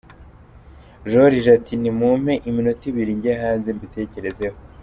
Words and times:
Joriji 1.09 1.49
ati 1.57 1.73
"nimumpe 1.81 2.33
iminota 2.49 2.83
ibiri 2.91 3.11
njye 3.17 3.33
hanze 3.41 3.67
mbitekerezeho". 3.75 4.57